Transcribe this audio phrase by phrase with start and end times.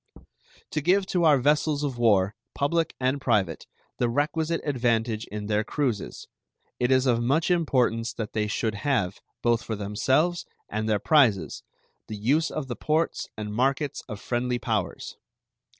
[0.71, 3.67] To give to our vessels of war, public and private,
[3.99, 6.27] the requisite advantage in their cruises,
[6.79, 11.61] it is of much importance that they should have, both for themselves and their prizes,
[12.07, 15.17] the use of the ports and markets of friendly powers.